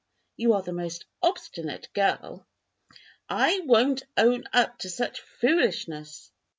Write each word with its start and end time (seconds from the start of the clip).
you 0.35 0.53
are 0.53 0.63
the 0.63 0.73
most 0.73 1.05
obstinate 1.21 1.87
girl!" 1.93 2.47
"I 3.29 3.59
won't 3.65 4.01
own 4.17 4.45
up 4.51 4.79
to 4.79 4.89
such 4.89 5.19
foolishness!" 5.21 6.31